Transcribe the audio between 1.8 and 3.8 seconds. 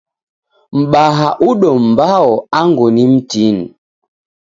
mbao angu ni mtini.